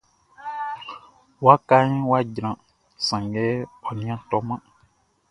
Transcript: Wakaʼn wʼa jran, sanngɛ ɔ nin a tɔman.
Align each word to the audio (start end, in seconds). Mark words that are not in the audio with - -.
Wakaʼn 1.45 1.89
wʼa 2.09 2.19
jran, 2.33 2.55
sanngɛ 3.05 3.45
ɔ 3.87 3.89
nin 3.97 4.09
a 4.13 4.15
tɔman. 4.29 4.61